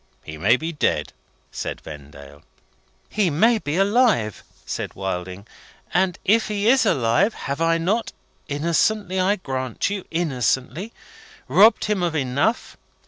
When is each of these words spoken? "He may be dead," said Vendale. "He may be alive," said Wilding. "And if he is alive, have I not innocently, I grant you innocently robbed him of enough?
"He 0.23 0.35
may 0.35 0.57
be 0.57 0.71
dead," 0.71 1.13
said 1.51 1.79
Vendale. 1.79 2.41
"He 3.07 3.29
may 3.29 3.59
be 3.59 3.75
alive," 3.77 4.41
said 4.65 4.95
Wilding. 4.95 5.45
"And 5.93 6.17
if 6.25 6.47
he 6.47 6.67
is 6.67 6.87
alive, 6.87 7.35
have 7.35 7.61
I 7.61 7.77
not 7.77 8.11
innocently, 8.47 9.19
I 9.19 9.35
grant 9.35 9.91
you 9.91 10.05
innocently 10.09 10.91
robbed 11.47 11.85
him 11.85 12.01
of 12.01 12.15
enough? 12.15 12.77